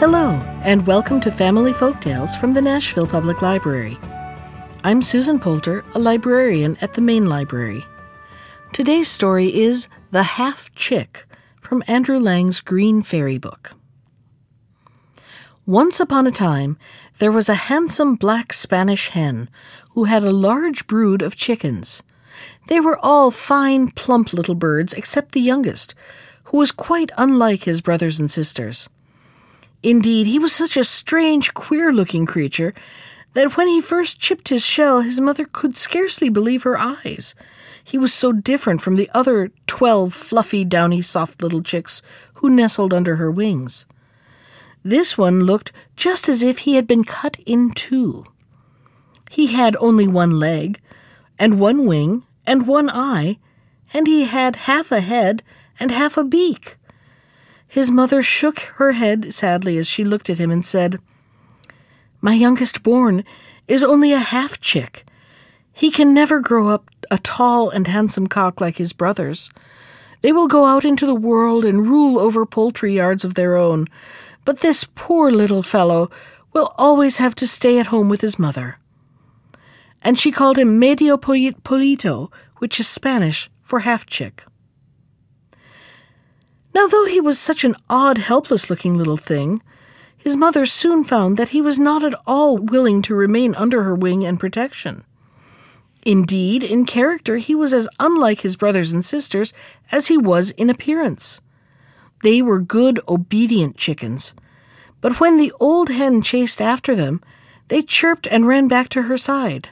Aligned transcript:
Hello, 0.00 0.34
and 0.62 0.86
welcome 0.86 1.18
to 1.22 1.30
Family 1.32 1.72
Folktales 1.72 2.38
from 2.38 2.52
the 2.52 2.62
Nashville 2.62 3.04
Public 3.04 3.42
Library. 3.42 3.98
I'm 4.84 5.02
Susan 5.02 5.40
Poulter, 5.40 5.84
a 5.92 5.98
librarian 5.98 6.76
at 6.80 6.94
the 6.94 7.00
Main 7.00 7.26
Library. 7.28 7.84
Today's 8.72 9.08
story 9.08 9.52
is 9.52 9.88
The 10.12 10.22
Half 10.22 10.72
Chick 10.76 11.26
from 11.60 11.82
Andrew 11.88 12.20
Lang's 12.20 12.60
Green 12.60 13.02
Fairy 13.02 13.38
Book. 13.38 13.72
Once 15.66 15.98
upon 15.98 16.28
a 16.28 16.30
time, 16.30 16.78
there 17.18 17.32
was 17.32 17.48
a 17.48 17.66
handsome 17.66 18.14
black 18.14 18.52
Spanish 18.52 19.08
hen 19.08 19.50
who 19.94 20.04
had 20.04 20.22
a 20.22 20.30
large 20.30 20.86
brood 20.86 21.22
of 21.22 21.34
chickens. 21.34 22.04
They 22.68 22.78
were 22.78 23.00
all 23.02 23.32
fine, 23.32 23.90
plump 23.90 24.32
little 24.32 24.54
birds 24.54 24.94
except 24.94 25.32
the 25.32 25.40
youngest, 25.40 25.96
who 26.44 26.58
was 26.58 26.70
quite 26.70 27.10
unlike 27.18 27.64
his 27.64 27.80
brothers 27.80 28.20
and 28.20 28.30
sisters. 28.30 28.88
Indeed, 29.82 30.26
he 30.26 30.38
was 30.38 30.52
such 30.52 30.76
a 30.76 30.84
strange, 30.84 31.54
queer 31.54 31.92
looking 31.92 32.26
creature 32.26 32.74
that 33.34 33.56
when 33.56 33.68
he 33.68 33.80
first 33.80 34.18
chipped 34.18 34.48
his 34.48 34.64
shell, 34.64 35.02
his 35.02 35.20
mother 35.20 35.44
could 35.44 35.76
scarcely 35.76 36.28
believe 36.28 36.64
her 36.64 36.78
eyes. 36.78 37.34
He 37.84 37.98
was 37.98 38.12
so 38.12 38.32
different 38.32 38.82
from 38.82 38.96
the 38.96 39.10
other 39.14 39.50
twelve 39.66 40.12
fluffy, 40.12 40.64
downy, 40.64 41.02
soft 41.02 41.42
little 41.42 41.62
chicks 41.62 42.02
who 42.36 42.50
nestled 42.50 42.92
under 42.92 43.16
her 43.16 43.30
wings. 43.30 43.86
This 44.82 45.16
one 45.18 45.44
looked 45.44 45.72
just 45.96 46.28
as 46.28 46.42
if 46.42 46.58
he 46.60 46.74
had 46.74 46.86
been 46.86 47.04
cut 47.04 47.38
in 47.46 47.70
two. 47.72 48.24
He 49.30 49.48
had 49.48 49.76
only 49.76 50.08
one 50.08 50.38
leg, 50.38 50.80
and 51.38 51.60
one 51.60 51.86
wing, 51.86 52.24
and 52.46 52.66
one 52.66 52.90
eye, 52.90 53.38
and 53.92 54.06
he 54.06 54.24
had 54.24 54.56
half 54.56 54.90
a 54.90 55.00
head 55.00 55.42
and 55.78 55.90
half 55.90 56.16
a 56.16 56.24
beak. 56.24 56.77
His 57.68 57.90
mother 57.90 58.22
shook 58.22 58.60
her 58.76 58.92
head 58.92 59.32
sadly 59.32 59.76
as 59.76 59.86
she 59.86 60.02
looked 60.02 60.30
at 60.30 60.38
him 60.38 60.50
and 60.50 60.64
said, 60.64 60.98
My 62.22 62.32
youngest 62.32 62.82
born 62.82 63.24
is 63.68 63.84
only 63.84 64.12
a 64.12 64.18
half 64.18 64.58
chick. 64.58 65.04
He 65.72 65.90
can 65.90 66.14
never 66.14 66.40
grow 66.40 66.68
up 66.68 66.90
a 67.10 67.18
tall 67.18 67.68
and 67.68 67.86
handsome 67.86 68.26
cock 68.26 68.60
like 68.60 68.78
his 68.78 68.94
brothers. 68.94 69.50
They 70.22 70.32
will 70.32 70.48
go 70.48 70.64
out 70.64 70.84
into 70.84 71.06
the 71.06 71.14
world 71.14 71.64
and 71.64 71.86
rule 71.86 72.18
over 72.18 72.44
poultry 72.46 72.94
yards 72.94 73.24
of 73.24 73.34
their 73.34 73.56
own, 73.56 73.86
but 74.44 74.60
this 74.60 74.84
poor 74.94 75.30
little 75.30 75.62
fellow 75.62 76.10
will 76.52 76.72
always 76.78 77.18
have 77.18 77.34
to 77.36 77.46
stay 77.46 77.78
at 77.78 77.88
home 77.88 78.08
with 78.08 78.22
his 78.22 78.38
mother. 78.38 78.78
And 80.02 80.18
she 80.18 80.32
called 80.32 80.58
him 80.58 80.78
medio 80.78 81.16
pollito, 81.16 82.32
which 82.56 82.80
is 82.80 82.88
Spanish 82.88 83.50
for 83.60 83.80
half 83.80 84.06
chick. 84.06 84.44
Now, 86.78 86.86
though 86.86 87.06
he 87.06 87.20
was 87.20 87.40
such 87.40 87.64
an 87.64 87.74
odd, 87.90 88.18
helpless 88.18 88.70
looking 88.70 88.96
little 88.96 89.16
thing, 89.16 89.60
his 90.16 90.36
mother 90.36 90.64
soon 90.64 91.02
found 91.02 91.36
that 91.36 91.48
he 91.48 91.60
was 91.60 91.76
not 91.76 92.04
at 92.04 92.14
all 92.24 92.56
willing 92.56 93.02
to 93.02 93.16
remain 93.16 93.52
under 93.56 93.82
her 93.82 93.96
wing 93.96 94.24
and 94.24 94.38
protection. 94.38 95.02
Indeed, 96.04 96.62
in 96.62 96.86
character, 96.86 97.38
he 97.38 97.52
was 97.52 97.74
as 97.74 97.88
unlike 97.98 98.42
his 98.42 98.54
brothers 98.54 98.92
and 98.92 99.04
sisters 99.04 99.52
as 99.90 100.06
he 100.06 100.16
was 100.16 100.52
in 100.52 100.70
appearance. 100.70 101.40
They 102.22 102.42
were 102.42 102.60
good, 102.60 103.00
obedient 103.08 103.76
chickens, 103.76 104.32
but 105.00 105.18
when 105.18 105.36
the 105.36 105.52
old 105.58 105.88
hen 105.88 106.22
chased 106.22 106.62
after 106.62 106.94
them, 106.94 107.20
they 107.66 107.82
chirped 107.82 108.28
and 108.28 108.46
ran 108.46 108.68
back 108.68 108.88
to 108.90 109.02
her 109.02 109.16
side. 109.16 109.70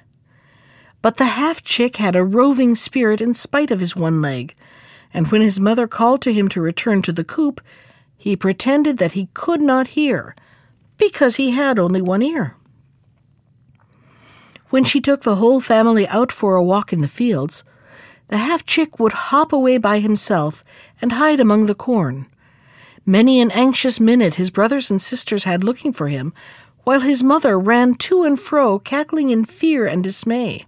But 1.03 1.19
the 1.19 1.37
half 1.39 1.63
chick 1.63 1.99
had 1.99 2.17
a 2.17 2.25
roving 2.25 2.75
spirit 2.75 3.21
in 3.21 3.33
spite 3.33 3.71
of 3.71 3.79
his 3.79 3.95
one 3.95 4.21
leg, 4.21 4.57
and 5.17 5.29
when 5.29 5.41
his 5.41 5.59
mother 5.59 5.89
called 5.89 6.21
to 6.21 6.31
him 6.31 6.47
to 6.47 6.61
return 6.61 7.01
to 7.01 7.11
the 7.11 7.25
coop, 7.25 7.63
he 8.19 8.37
pretended 8.37 8.99
that 8.99 9.13
he 9.13 9.31
could 9.33 9.63
not 9.63 9.89
hear, 9.89 10.37
because 10.99 11.37
he 11.37 11.53
had 11.53 11.79
only 11.79 12.03
one 12.03 12.21
ear. 12.21 12.55
When 14.69 14.85
she 14.85 15.01
took 15.01 15.23
the 15.23 15.37
whole 15.37 15.59
family 15.59 16.07
out 16.09 16.31
for 16.31 16.55
a 16.55 16.63
walk 16.63 16.93
in 16.93 17.01
the 17.01 17.09
fields, 17.09 17.65
the 18.29 18.37
half 18.37 18.67
chick 18.67 19.01
would 19.01 19.15
hop 19.15 19.55
away 19.55 19.79
by 19.79 20.01
himself 20.01 20.63
and 21.01 21.13
hide 21.13 21.41
among 21.41 21.65
the 21.65 21.75
corn. 21.75 22.27
Many 23.07 23.41
an 23.41 23.51
anxious 23.53 23.99
minute 23.99 24.35
his 24.35 24.51
brothers 24.51 24.91
and 24.91 25.01
sisters 25.01 25.45
had 25.45 25.65
looking 25.65 25.95
for 25.95 26.09
him, 26.09 26.35
while 26.85 27.01
his 27.01 27.25
mother 27.25 27.59
ran 27.59 27.95
to 27.95 28.23
and 28.25 28.39
fro, 28.39 28.79
cackling 28.79 29.31
in 29.31 29.47
fear 29.47 29.87
and 29.87 30.05
dismay. 30.05 30.67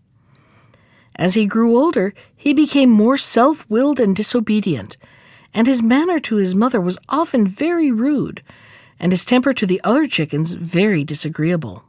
As 1.19 1.35
he 1.35 1.47
grew 1.47 1.77
older, 1.77 2.15
he 2.37 2.53
became 2.53 2.91
more 2.91 3.17
self 3.17 3.69
willed 3.69 3.99
and 3.99 4.15
disobedient, 4.15 4.97
and 5.53 5.67
his 5.67 5.83
manner 5.83 6.21
to 6.21 6.37
his 6.37 6.55
mother 6.55 6.81
was 6.81 6.99
often 7.09 7.47
very 7.47 7.91
rude, 7.91 8.43
and 9.01 9.11
his 9.11 9.25
temper 9.25 9.53
to 9.53 9.67
the 9.67 9.81
other 9.83 10.07
chickens 10.07 10.53
very 10.53 11.03
disagreeable. 11.03 11.83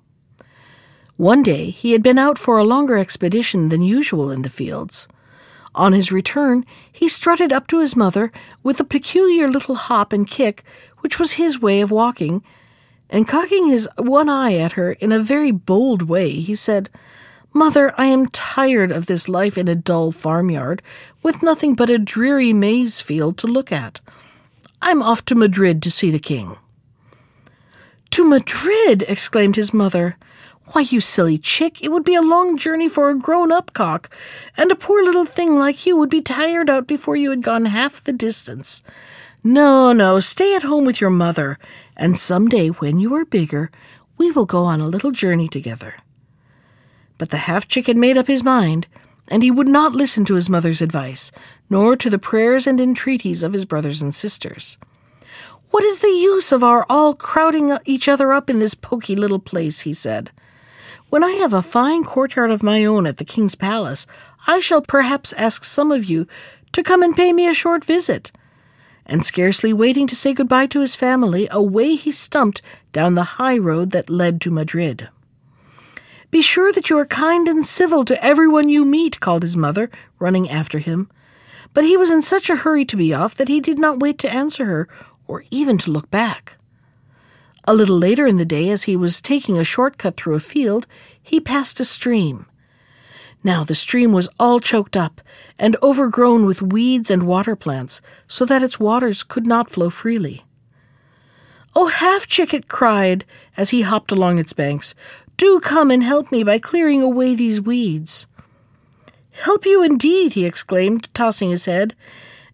One 1.16 1.44
day 1.44 1.70
he 1.70 1.92
had 1.92 2.02
been 2.02 2.18
out 2.18 2.40
for 2.40 2.58
a 2.58 2.64
longer 2.64 2.98
expedition 2.98 3.70
than 3.70 3.84
usual 3.84 4.32
in 4.32 4.42
the 4.42 4.50
fields. 4.50 5.08
On 5.76 5.94
his 5.94 6.12
return, 6.12 6.66
he 6.92 7.08
strutted 7.08 7.54
up 7.54 7.68
to 7.68 7.80
his 7.80 7.96
mother 7.96 8.32
with 8.64 8.80
a 8.80 8.84
peculiar 8.84 9.48
little 9.48 9.76
hop 9.76 10.12
and 10.12 10.28
kick, 10.28 10.64
which 11.00 11.20
was 11.20 11.34
his 11.34 11.62
way 11.62 11.82
of 11.82 11.92
walking, 11.92 12.44
and 13.10 13.28
cocking 13.28 13.68
his 13.68 13.88
one 13.98 14.30
eye 14.30 14.56
at 14.56 14.72
her 14.72 14.94
in 14.94 15.12
a 15.12 15.20
very 15.20 15.52
bold 15.52 16.04
way, 16.04 16.32
he 16.32 16.56
said, 16.56 16.90
Mother, 17.54 17.94
I 17.98 18.06
am 18.06 18.28
tired 18.28 18.92
of 18.92 19.08
this 19.08 19.28
life 19.28 19.58
in 19.58 19.68
a 19.68 19.76
dull 19.76 20.12
farmyard, 20.12 20.82
with 21.24 21.42
nothing 21.42 21.74
but 21.74 21.90
a 21.90 21.98
dreary 21.98 22.54
maize 22.54 23.02
field 23.02 23.38
to 23.40 23.48
look 23.48 23.72
at. 23.72 24.02
I'm 24.82 25.02
off 25.02 25.26
to 25.26 25.36
Madrid 25.36 25.82
to 25.84 25.92
see 25.92 26.12
the 26.12 26.20
king. 26.20 26.58
To 28.12 28.24
Madrid! 28.24 29.04
exclaimed 29.08 29.56
his 29.56 29.74
mother. 29.74 30.16
Why, 30.68 30.82
you 30.82 31.02
silly 31.02 31.40
chick, 31.40 31.84
it 31.84 31.92
would 31.92 32.04
be 32.04 32.14
a 32.14 32.22
long 32.22 32.56
journey 32.56 32.88
for 32.88 33.10
a 33.10 33.18
grown 33.18 33.52
up 33.52 33.74
cock, 33.74 34.16
and 34.56 34.72
a 34.72 34.76
poor 34.76 35.04
little 35.04 35.26
thing 35.26 35.58
like 35.58 35.86
you 35.86 35.98
would 35.98 36.10
be 36.10 36.22
tired 36.22 36.70
out 36.70 36.86
before 36.86 37.16
you 37.16 37.32
had 37.32 37.42
gone 37.42 37.66
half 37.66 38.04
the 38.04 38.14
distance. 38.14 38.84
No, 39.44 39.92
no, 39.92 40.20
stay 40.20 40.56
at 40.56 40.64
home 40.64 40.86
with 40.86 41.02
your 41.02 41.10
mother, 41.10 41.58
and 41.98 42.18
some 42.18 42.48
day 42.48 42.68
when 42.68 43.00
you 43.00 43.16
are 43.16 43.26
bigger, 43.26 43.72
we 44.18 44.30
will 44.30 44.46
go 44.46 44.64
on 44.64 44.82
a 44.82 44.88
little 44.88 45.12
journey 45.12 45.48
together. 45.48 45.96
But 47.20 47.30
the 47.30 47.38
half 47.38 47.68
chick 47.68 47.86
had 47.86 47.98
made 47.98 48.18
up 48.18 48.26
his 48.26 48.44
mind, 48.44 48.88
and 49.28 49.44
he 49.44 49.52
would 49.52 49.68
not 49.68 49.92
listen 49.92 50.26
to 50.26 50.34
his 50.34 50.50
mother's 50.50 50.82
advice, 50.82 51.32
nor 51.70 51.96
to 51.96 52.10
the 52.10 52.18
prayers 52.18 52.66
and 52.66 52.80
entreaties 52.80 53.44
of 53.44 53.54
his 53.54 53.66
brothers 53.66 54.02
and 54.02 54.16
sisters. 54.16 54.80
What 55.70 55.84
is 55.84 56.00
the 56.00 56.08
use 56.08 56.52
of 56.52 56.64
our 56.64 56.86
all 56.90 57.14
crowding 57.14 57.78
each 57.86 58.10
other 58.10 58.34
up 58.34 58.50
in 58.50 58.58
this 58.58 58.74
poky 58.74 59.16
little 59.16 59.38
place? 59.38 59.82
he 59.82 59.94
said. 59.94 60.32
When 61.10 61.24
I 61.24 61.34
have 61.34 61.54
a 61.54 61.62
fine 61.62 62.04
courtyard 62.04 62.52
of 62.52 62.64
my 62.64 62.86
own 62.86 63.06
at 63.06 63.18
the 63.18 63.26
king's 63.26 63.56
palace, 63.56 64.08
I 64.48 64.62
shall 64.62 64.82
perhaps 64.82 65.34
ask 65.34 65.64
some 65.64 65.92
of 65.92 66.06
you 66.06 66.26
to 66.72 66.84
come 66.84 67.04
and 67.04 67.16
pay 67.16 67.34
me 67.34 67.48
a 67.48 67.54
short 67.54 67.84
visit. 67.84 68.32
And 69.06 69.26
scarcely 69.26 69.74
waiting 69.74 70.08
to 70.08 70.16
say 70.16 70.34
goodbye 70.34 70.68
to 70.68 70.82
his 70.82 70.96
family, 70.96 71.48
away 71.52 71.96
he 71.96 72.12
stumped 72.12 72.62
down 72.94 73.16
the 73.16 73.38
high 73.38 73.58
road 73.58 73.92
that 73.92 74.10
led 74.10 74.40
to 74.42 74.52
Madrid. 74.52 75.10
Be 76.32 76.42
sure 76.42 76.72
that 76.74 76.90
you 76.90 76.98
are 76.98 77.06
kind 77.06 77.48
and 77.48 77.66
civil 77.66 78.06
to 78.06 78.24
everyone 78.24 78.70
you 78.70 78.86
meet, 78.86 79.20
called 79.20 79.42
his 79.42 79.58
mother, 79.58 79.90
running 80.20 80.50
after 80.50 80.80
him. 80.80 81.10
But 81.74 81.86
he 81.86 81.98
was 81.98 82.12
in 82.12 82.22
such 82.22 82.50
a 82.50 82.58
hurry 82.58 82.86
to 82.86 82.98
be 82.98 83.14
off 83.14 83.36
that 83.36 83.48
he 83.48 83.60
did 83.60 83.80
not 83.80 84.00
wait 84.00 84.18
to 84.20 84.34
answer 84.34 84.66
her 84.66 84.88
or 85.28 85.44
even 85.50 85.78
to 85.80 85.92
look 85.92 86.10
back. 86.12 86.58
A 87.66 87.74
little 87.74 87.98
later 87.98 88.26
in 88.26 88.38
the 88.38 88.46
day, 88.46 88.70
as 88.70 88.84
he 88.84 88.96
was 88.96 89.22
taking 89.22 89.58
a 89.58 89.64
short 89.64 89.98
cut 89.98 90.18
through 90.18 90.36
a 90.36 90.40
field, 90.40 90.88
he 91.22 91.40
passed 91.40 91.80
a 91.80 91.86
stream. 91.86 92.46
Now 93.44 93.64
the 93.64 93.76
stream 93.76 94.12
was 94.12 94.30
all 94.40 94.60
choked 94.60 94.98
up 94.98 95.22
and 95.58 95.78
overgrown 95.82 96.46
with 96.46 96.62
weeds 96.62 97.10
and 97.10 97.28
water 97.28 97.56
plants, 97.56 98.02
so 98.28 98.44
that 98.46 98.64
its 98.64 98.80
waters 98.80 99.24
could 99.24 99.48
not 99.48 99.70
flow 99.70 99.90
freely. 99.90 100.46
Oh, 101.76 101.88
Half 101.88 102.28
Chick, 102.28 102.54
it 102.54 102.68
cried 102.68 103.26
as 103.56 103.70
he 103.70 103.84
hopped 103.84 104.12
along 104.12 104.40
its 104.40 104.54
banks. 104.54 104.96
Do 105.40 105.62
come 105.62 105.90
and 105.90 106.04
help 106.04 106.34
me 106.34 106.44
by 106.44 106.60
clearing 106.60 107.02
away 107.02 107.34
these 107.34 107.62
weeds. 107.62 108.28
Help 109.32 109.66
you 109.66 109.82
indeed, 109.82 110.34
he 110.34 110.46
exclaimed, 110.46 111.08
tossing 111.14 111.50
his 111.50 111.64
head 111.64 111.96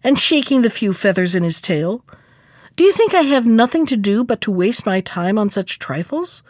and 0.04 0.16
shaking 0.16 0.62
the 0.62 0.70
few 0.70 0.92
feathers 0.92 1.34
in 1.34 1.42
his 1.42 1.60
tail. 1.60 2.04
Do 2.76 2.84
you 2.84 2.92
think 2.92 3.12
I 3.12 3.22
have 3.22 3.44
nothing 3.44 3.86
to 3.86 3.96
do 3.96 4.22
but 4.22 4.40
to 4.42 4.52
waste 4.52 4.86
my 4.86 5.00
time 5.00 5.36
on 5.36 5.50
such 5.50 5.80
trifles? 5.80 6.44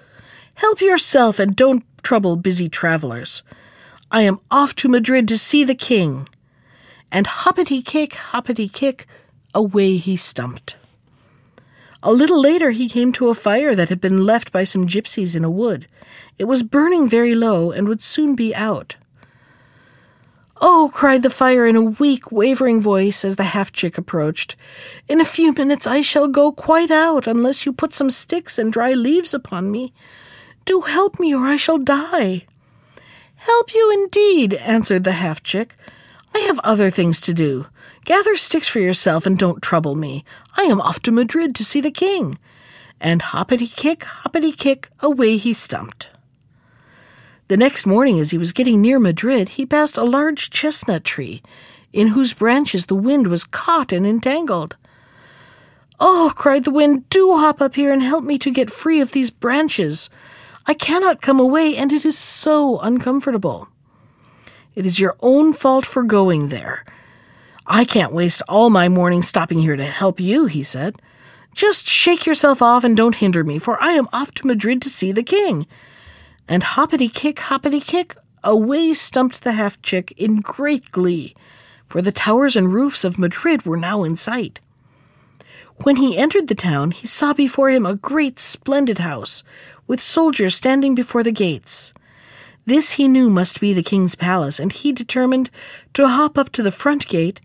Help 0.57 0.83
yourself 0.83 1.39
and 1.39 1.57
don't 1.57 1.85
trouble 2.03 2.37
busy 2.37 2.69
travelers. 2.69 3.43
I 4.11 4.21
am 4.21 4.39
off 4.51 4.77
to 4.77 4.91
Madrid 4.91 5.27
to 5.29 5.39
see 5.39 5.65
the 5.65 5.75
king. 5.75 6.29
And 7.11 7.27
hoppity 7.27 7.81
kick, 7.81 8.13
hoppity 8.13 8.69
kick, 8.69 9.07
away 9.55 9.97
he 9.97 10.19
stumped. 10.19 10.77
A 12.07 12.13
little 12.13 12.41
later, 12.41 12.71
he 12.71 12.89
came 12.89 13.13
to 13.15 13.31
a 13.31 13.35
fire 13.35 13.75
that 13.75 13.89
had 13.89 14.01
been 14.01 14.25
left 14.25 14.53
by 14.53 14.63
some 14.63 14.87
gypsies 14.87 15.35
in 15.35 15.43
a 15.43 15.51
wood. 15.51 15.89
It 16.39 16.45
was 16.45 16.63
burning 16.63 17.09
very 17.09 17.35
low 17.35 17.73
and 17.73 17.89
would 17.89 18.01
soon 18.01 18.37
be 18.37 18.55
out. 18.55 18.95
Oh, 20.61 20.89
cried 20.95 21.25
the 21.25 21.31
fire 21.31 21.67
in 21.67 21.75
a 21.75 21.83
weak, 21.83 22.31
wavering 22.31 22.81
voice 22.81 23.25
as 23.25 23.35
the 23.35 23.51
half 23.51 23.73
chick 23.73 23.99
approached. 23.99 24.55
In 25.09 25.21
a 25.21 25.25
few 25.25 25.53
minutes 25.53 25.85
I 25.85 26.01
shall 26.01 26.29
go 26.29 26.53
quite 26.53 26.93
out 26.93 27.27
unless 27.27 27.67
you 27.67 27.73
put 27.73 27.93
some 27.93 28.13
sticks 28.13 28.57
and 28.57 28.73
dry 28.73 28.93
leaves 28.93 29.35
upon 29.35 29.73
me. 29.73 29.93
Do 30.65 30.83
help 30.83 31.19
me, 31.19 31.35
or 31.35 31.45
I 31.45 31.57
shall 31.57 31.79
die. 31.79 32.47
Help 33.35 33.75
you 33.75 33.91
indeed, 33.93 34.55
answered 34.55 35.03
the 35.03 35.19
half 35.19 35.43
chick. 35.43 35.75
I 36.37 36.41
have 36.41 36.61
other 36.63 36.91
things 36.91 37.23
to 37.23 37.33
do. 37.33 37.65
Gather 38.05 38.37
sticks 38.37 38.69
for 38.69 38.79
yourself 38.79 39.25
and 39.25 39.39
don't 39.39 39.63
trouble 39.63 39.95
me. 39.95 40.23
I 40.55 40.65
am 40.65 40.83
off 40.83 41.01
to 41.05 41.11
Madrid 41.11 41.55
to 41.55 41.65
see 41.65 41.81
the 41.81 41.91
king. 41.91 42.39
And 43.01 43.23
hoppity 43.23 43.69
kick, 43.69 44.05
hoppity 44.05 44.53
kick, 44.53 44.91
away 45.01 45.39
he 45.39 45.55
stumped. 45.55 46.11
The 47.49 47.57
next 47.57 47.87
morning, 47.87 48.21
as 48.21 48.33
he 48.33 48.39
was 48.39 48.53
getting 48.53 48.83
near 48.83 48.99
Madrid, 48.99 49.49
he 49.57 49.65
passed 49.65 49.97
a 49.97 50.05
large 50.05 50.51
chestnut 50.51 51.05
tree, 51.05 51.41
in 51.95 52.09
whose 52.09 52.35
branches 52.35 52.85
the 52.85 52.95
wind 52.95 53.29
was 53.29 53.47
caught 53.47 53.91
and 53.91 54.07
entangled. 54.07 54.77
Oh, 55.99 56.35
cried 56.37 56.65
the 56.65 56.71
wind, 56.71 57.09
do 57.09 57.39
hop 57.39 57.63
up 57.63 57.77
here 57.77 57.95
and 57.95 58.03
help 58.03 58.25
me 58.25 58.39
to 58.41 58.51
get 58.51 58.69
free 58.69 59.01
of 59.01 59.13
these 59.13 59.31
branches. 59.31 60.11
I 60.67 60.75
cannot 60.75 61.23
come 61.23 61.41
away, 61.41 61.75
and 61.79 61.95
it 61.95 62.05
is 62.05 62.19
so 62.19 62.79
uncomfortable. 62.81 63.69
It 64.77 64.87
is 64.87 65.01
your 65.01 65.17
own 65.19 65.53
fault 65.53 65.85
for 65.85 66.05
going 66.05 66.51
there. 66.51 66.85
I 67.67 67.85
can't 67.85 68.13
waste 68.13 68.43
all 68.49 68.71
my 68.71 68.89
morning 68.89 69.23
stopping 69.23 69.59
here 69.59 69.75
to 69.75 69.85
help 69.85 70.21
you, 70.21 70.47
he 70.47 70.63
said. 70.63 71.03
Just 71.55 71.89
shake 71.89 72.27
yourself 72.27 72.63
off 72.63 72.85
and 72.85 72.97
don't 72.97 73.17
hinder 73.17 73.43
me, 73.43 73.59
for 73.59 73.83
I 73.83 73.93
am 73.93 74.07
off 74.13 74.33
to 74.35 74.47
Madrid 74.47 74.81
to 74.83 74.89
see 74.89 75.11
the 75.11 75.25
king 75.25 75.67
and 76.49 76.63
hoppity 76.63 77.09
kick, 77.09 77.41
hoppity 77.41 77.81
kick, 77.81 78.17
away 78.45 78.95
stumped 78.95 79.43
the 79.43 79.53
half 79.53 79.81
chick 79.83 80.13
in 80.17 80.37
great 80.41 80.91
glee, 80.93 81.35
for 81.87 82.01
the 82.01 82.13
towers 82.13 82.57
and 82.57 82.73
roofs 82.73 83.05
of 83.05 83.19
Madrid 83.19 83.67
were 83.67 83.77
now 83.77 84.05
in 84.05 84.17
sight. 84.17 84.61
When 85.83 85.97
he 85.97 86.17
entered 86.17 86.49
the 86.49 86.55
town, 86.55 86.93
he 86.93 87.07
saw 87.07 87.33
before 87.33 87.71
him 87.71 87.85
a 87.85 87.97
great 87.97 88.41
splendid 88.41 88.99
house, 88.99 89.43
with 89.87 90.01
soldiers 90.01 90.55
standing 90.55 90.95
before 90.95 91.23
the 91.23 91.33
gates. 91.33 91.93
This 92.67 92.93
he 92.93 93.09
knew 93.09 93.31
must 93.31 93.61
be 93.61 93.73
the 93.73 93.83
king's 93.83 94.15
palace, 94.15 94.61
and 94.61 94.73
he 94.73 94.93
determined 94.93 95.51
to 95.95 96.09
hop 96.09 96.37
up 96.37 96.51
to 96.53 96.63
the 96.63 96.71
front 96.71 97.07
gate 97.09 97.41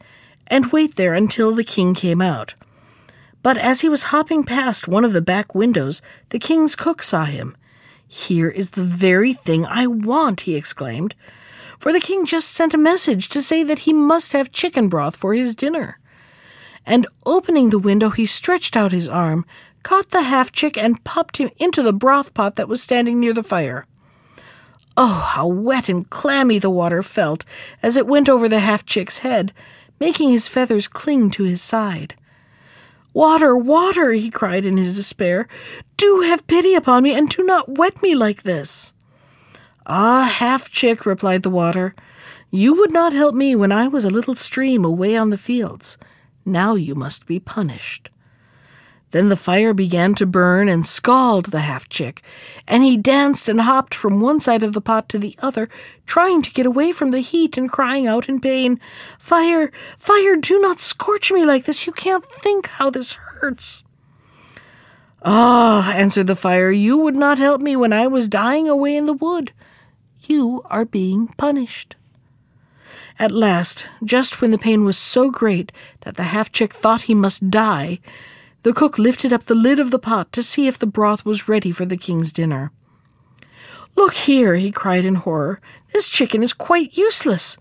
and 0.47 0.71
wait 0.71 0.95
there 0.95 1.13
until 1.13 1.53
the 1.53 1.63
king 1.63 1.93
came 1.93 2.21
out. 2.21 2.55
But 3.43 3.57
as 3.57 3.81
he 3.81 3.89
was 3.89 4.05
hopping 4.05 4.43
past 4.43 4.87
one 4.87 5.05
of 5.05 5.13
the 5.13 5.21
back 5.21 5.55
windows, 5.55 6.01
the 6.29 6.39
king's 6.39 6.75
cook 6.75 7.01
saw 7.01 7.25
him 7.25 7.55
here 8.11 8.49
is 8.49 8.71
the 8.71 8.83
very 8.83 9.31
thing 9.31 9.65
I 9.65 9.87
want, 9.87 10.41
he 10.41 10.55
exclaimed, 10.55 11.15
for 11.79 11.93
the 11.93 12.01
king 12.01 12.25
just 12.25 12.49
sent 12.49 12.73
a 12.73 12.77
message 12.77 13.29
to 13.29 13.41
say 13.41 13.63
that 13.63 13.79
he 13.79 13.93
must 13.93 14.33
have 14.33 14.51
chicken 14.51 14.89
broth 14.89 15.15
for 15.15 15.33
his 15.33 15.55
dinner. 15.55 15.97
And 16.85 17.07
opening 17.25 17.69
the 17.69 17.79
window, 17.79 18.09
he 18.09 18.25
stretched 18.25 18.75
out 18.75 18.91
his 18.91 19.07
arm, 19.07 19.45
caught 19.83 20.09
the 20.09 20.23
half 20.23 20.51
chick, 20.51 20.77
and 20.77 21.03
popped 21.03 21.37
him 21.37 21.51
into 21.57 21.81
the 21.81 21.93
broth 21.93 22.33
pot 22.33 22.57
that 22.57 22.67
was 22.67 22.83
standing 22.83 23.19
near 23.19 23.33
the 23.33 23.43
fire. 23.43 23.87
Oh, 24.97 25.31
how 25.33 25.47
wet 25.47 25.89
and 25.89 26.09
clammy 26.09 26.59
the 26.59 26.69
water 26.69 27.01
felt 27.01 27.45
as 27.81 27.97
it 27.97 28.07
went 28.07 28.27
over 28.27 28.49
the 28.49 28.59
half 28.59 28.85
chick's 28.85 29.19
head, 29.19 29.53
making 29.99 30.29
his 30.29 30.47
feathers 30.47 30.87
cling 30.87 31.31
to 31.31 31.43
his 31.43 31.61
side. 31.61 32.15
Water, 33.13 33.57
water, 33.57 34.11
he 34.11 34.29
cried 34.29 34.65
in 34.65 34.77
his 34.77 34.95
despair. 34.95 35.47
Do 35.97 36.21
have 36.21 36.47
pity 36.47 36.75
upon 36.75 37.03
me, 37.03 37.13
and 37.13 37.29
do 37.29 37.43
not 37.43 37.77
wet 37.77 38.01
me 38.01 38.15
like 38.15 38.43
this. 38.43 38.93
Ah, 39.85 40.23
half 40.23 40.69
chick, 40.69 41.05
replied 41.05 41.43
the 41.43 41.49
water, 41.49 41.93
you 42.53 42.75
would 42.75 42.91
not 42.91 43.13
help 43.13 43.33
me 43.33 43.55
when 43.55 43.71
I 43.71 43.87
was 43.87 44.03
a 44.03 44.09
little 44.09 44.35
stream 44.35 44.83
away 44.83 45.15
on 45.15 45.29
the 45.29 45.37
fields. 45.37 45.97
Now 46.45 46.75
you 46.75 46.95
must 46.95 47.25
be 47.25 47.39
punished. 47.39 48.09
Then 49.11 49.29
the 49.29 49.35
fire 49.35 49.73
began 49.73 50.15
to 50.15 50.25
burn 50.25 50.69
and 50.69 50.85
scald 50.85 51.47
the 51.47 51.59
half 51.59 51.87
chick, 51.89 52.21
and 52.67 52.81
he 52.83 52.95
danced 52.95 53.49
and 53.49 53.61
hopped 53.61 53.93
from 53.93 54.21
one 54.21 54.39
side 54.39 54.63
of 54.63 54.73
the 54.73 54.81
pot 54.81 55.09
to 55.09 55.19
the 55.19 55.35
other, 55.39 55.69
trying 56.05 56.41
to 56.41 56.51
get 56.51 56.65
away 56.65 56.91
from 56.91 57.11
the 57.11 57.19
heat 57.19 57.57
and 57.57 57.71
crying 57.71 58.07
out 58.07 58.29
in 58.29 58.39
pain, 58.39 58.79
Fire, 59.19 59.71
fire, 59.97 60.35
do 60.37 60.59
not 60.59 60.79
scorch 60.79 61.31
me 61.31 61.45
like 61.45 61.65
this. 61.65 61.85
You 61.85 61.91
can't 61.91 62.25
think 62.25 62.67
how 62.67 62.89
this 62.89 63.13
hurts. 63.13 63.83
Ah, 65.23 65.93
answered 65.93 66.27
the 66.27 66.35
fire, 66.35 66.71
you 66.71 66.97
would 66.97 67.15
not 67.15 67.37
help 67.37 67.61
me 67.61 67.75
when 67.75 67.93
I 67.93 68.07
was 68.07 68.27
dying 68.27 68.67
away 68.67 68.95
in 68.95 69.05
the 69.05 69.13
wood. 69.13 69.51
You 70.27 70.63
are 70.65 70.85
being 70.85 71.27
punished. 71.27 71.95
At 73.19 73.31
last, 73.31 73.87
just 74.03 74.41
when 74.41 74.49
the 74.49 74.57
pain 74.57 74.83
was 74.83 74.97
so 74.97 75.29
great 75.29 75.71
that 76.01 76.15
the 76.15 76.23
half 76.23 76.51
chick 76.51 76.73
thought 76.73 77.03
he 77.03 77.13
must 77.13 77.51
die, 77.51 77.99
the 78.63 78.73
cook 78.73 78.99
lifted 78.99 79.33
up 79.33 79.43
the 79.43 79.55
lid 79.55 79.79
of 79.79 79.91
the 79.91 79.99
pot 79.99 80.31
to 80.33 80.43
see 80.43 80.67
if 80.67 80.77
the 80.77 80.85
broth 80.85 81.25
was 81.25 81.47
ready 81.47 81.71
for 81.71 81.85
the 81.85 81.97
king's 81.97 82.31
dinner. 82.31 82.71
Look 83.95 84.13
here, 84.13 84.55
he 84.55 84.71
cried 84.71 85.05
in 85.05 85.15
horror. 85.15 85.59
This 85.93 86.07
chicken 86.07 86.43
is 86.43 86.53
quite 86.53 86.97
useless. 86.97 87.57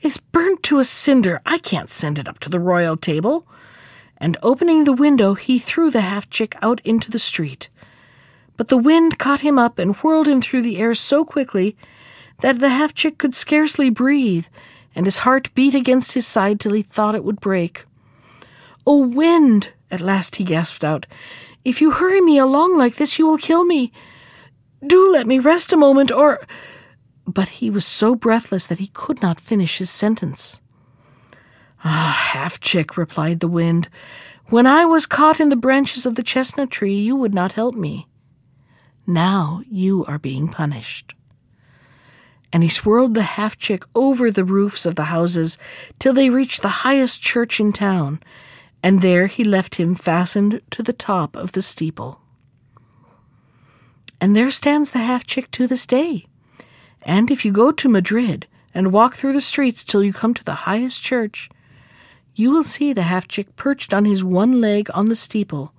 It's 0.00 0.18
burnt 0.18 0.62
to 0.64 0.78
a 0.78 0.84
cinder. 0.84 1.40
I 1.44 1.58
can't 1.58 1.90
send 1.90 2.18
it 2.18 2.28
up 2.28 2.38
to 2.40 2.48
the 2.48 2.60
royal 2.60 2.96
table. 2.96 3.46
And 4.18 4.36
opening 4.42 4.84
the 4.84 4.92
window, 4.92 5.34
he 5.34 5.58
threw 5.58 5.90
the 5.90 6.02
half 6.02 6.30
chick 6.30 6.54
out 6.62 6.80
into 6.84 7.10
the 7.10 7.18
street. 7.18 7.68
But 8.56 8.68
the 8.68 8.78
wind 8.78 9.18
caught 9.18 9.40
him 9.40 9.58
up 9.58 9.78
and 9.78 9.96
whirled 9.96 10.28
him 10.28 10.40
through 10.40 10.62
the 10.62 10.78
air 10.78 10.94
so 10.94 11.24
quickly 11.24 11.76
that 12.40 12.58
the 12.58 12.68
half 12.68 12.94
chick 12.94 13.18
could 13.18 13.34
scarcely 13.34 13.90
breathe, 13.90 14.46
and 14.94 15.06
his 15.06 15.18
heart 15.18 15.54
beat 15.54 15.74
against 15.74 16.14
his 16.14 16.26
side 16.26 16.60
till 16.60 16.72
he 16.72 16.82
thought 16.82 17.14
it 17.14 17.24
would 17.24 17.40
break. 17.40 17.84
Oh, 18.86 19.06
wind! 19.06 19.70
At 19.90 20.00
last 20.00 20.36
he 20.36 20.44
gasped 20.44 20.84
out, 20.84 21.06
If 21.64 21.80
you 21.80 21.92
hurry 21.92 22.20
me 22.20 22.38
along 22.38 22.76
like 22.76 22.96
this, 22.96 23.18
you 23.18 23.26
will 23.26 23.38
kill 23.38 23.64
me. 23.64 23.92
Do 24.84 25.10
let 25.10 25.26
me 25.26 25.38
rest 25.38 25.72
a 25.72 25.76
moment, 25.76 26.10
or. 26.12 26.44
But 27.26 27.48
he 27.48 27.70
was 27.70 27.84
so 27.84 28.14
breathless 28.14 28.66
that 28.66 28.78
he 28.78 28.88
could 28.88 29.22
not 29.22 29.40
finish 29.40 29.78
his 29.78 29.90
sentence. 29.90 30.60
Ah, 31.84 32.30
half 32.32 32.60
chick, 32.60 32.96
replied 32.96 33.40
the 33.40 33.48
wind, 33.48 33.88
when 34.48 34.66
I 34.66 34.84
was 34.84 35.06
caught 35.06 35.40
in 35.40 35.48
the 35.48 35.56
branches 35.56 36.06
of 36.06 36.14
the 36.14 36.22
chestnut 36.22 36.70
tree, 36.70 36.94
you 36.94 37.16
would 37.16 37.34
not 37.34 37.52
help 37.52 37.74
me. 37.74 38.06
Now 39.06 39.62
you 39.68 40.04
are 40.06 40.18
being 40.18 40.48
punished. 40.48 41.14
And 42.52 42.62
he 42.62 42.68
swirled 42.68 43.14
the 43.14 43.22
half 43.22 43.58
chick 43.58 43.84
over 43.94 44.30
the 44.30 44.44
roofs 44.44 44.86
of 44.86 44.94
the 44.94 45.04
houses 45.04 45.58
till 45.98 46.12
they 46.12 46.30
reached 46.30 46.62
the 46.62 46.86
highest 46.86 47.20
church 47.22 47.58
in 47.58 47.72
town, 47.72 48.20
and 48.86 49.00
there 49.00 49.26
he 49.26 49.42
left 49.42 49.74
him 49.74 49.96
fastened 49.96 50.60
to 50.70 50.80
the 50.80 50.92
top 50.92 51.34
of 51.34 51.50
the 51.50 51.60
steeple. 51.60 52.20
And 54.20 54.36
there 54.36 54.48
stands 54.48 54.92
the 54.92 55.00
half 55.00 55.26
chick 55.26 55.50
to 55.50 55.66
this 55.66 55.88
day. 55.88 56.26
And 57.02 57.28
if 57.28 57.44
you 57.44 57.50
go 57.50 57.72
to 57.72 57.88
Madrid 57.88 58.46
and 58.72 58.92
walk 58.92 59.16
through 59.16 59.32
the 59.32 59.40
streets 59.40 59.82
till 59.82 60.04
you 60.04 60.12
come 60.12 60.34
to 60.34 60.44
the 60.44 60.66
highest 60.70 61.02
church, 61.02 61.50
you 62.36 62.52
will 62.52 62.62
see 62.62 62.92
the 62.92 63.02
half 63.10 63.26
chick 63.26 63.56
perched 63.56 63.92
on 63.92 64.04
his 64.04 64.22
one 64.22 64.60
leg 64.60 64.88
on 64.94 65.06
the 65.06 65.16
steeple, 65.16 65.72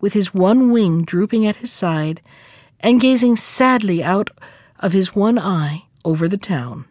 with 0.00 0.12
his 0.12 0.34
one 0.34 0.72
wing 0.72 1.04
drooping 1.04 1.46
at 1.46 1.62
his 1.62 1.70
side, 1.70 2.20
and 2.80 3.00
gazing 3.00 3.36
sadly 3.36 4.02
out 4.02 4.30
of 4.80 4.92
his 4.92 5.14
one 5.14 5.38
eye 5.38 5.84
over 6.04 6.26
the 6.26 6.36
town. 6.36 6.86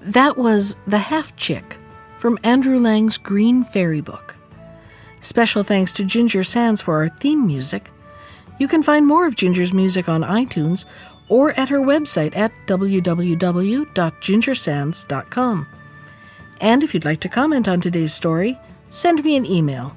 That 0.00 0.36
was 0.36 0.74
The 0.88 0.98
Half 0.98 1.36
Chick 1.36 1.78
from 2.24 2.38
Andrew 2.42 2.78
Lang's 2.78 3.18
Green 3.18 3.64
Fairy 3.64 4.00
Book. 4.00 4.38
Special 5.20 5.62
thanks 5.62 5.92
to 5.92 6.04
Ginger 6.04 6.42
Sands 6.42 6.80
for 6.80 6.94
our 6.94 7.10
theme 7.10 7.46
music. 7.46 7.90
You 8.58 8.66
can 8.66 8.82
find 8.82 9.06
more 9.06 9.26
of 9.26 9.36
Ginger's 9.36 9.74
music 9.74 10.08
on 10.08 10.22
iTunes 10.22 10.86
or 11.28 11.50
at 11.60 11.68
her 11.68 11.80
website 11.80 12.34
at 12.34 12.50
www.gingersands.com. 12.66 15.66
And 16.62 16.82
if 16.82 16.94
you'd 16.94 17.04
like 17.04 17.20
to 17.20 17.28
comment 17.28 17.68
on 17.68 17.82
today's 17.82 18.14
story, 18.14 18.58
send 18.88 19.22
me 19.22 19.36
an 19.36 19.44
email. 19.44 19.94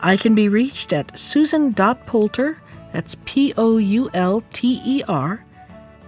I 0.00 0.18
can 0.18 0.34
be 0.34 0.50
reached 0.50 0.92
at 0.92 1.18
susan.poulter, 1.18 2.60
that's 2.92 3.16
P 3.24 3.54
O 3.56 3.78
U 3.78 4.10
L 4.12 4.44
T 4.52 4.82
E 4.84 5.02
R, 5.08 5.42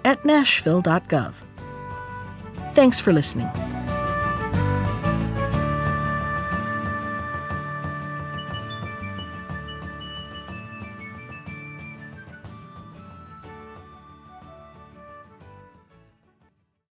at 0.05 0.23
nashville.gov. 0.23 1.33
Thanks 2.75 3.01
for 3.01 3.15
listening. 3.15 3.49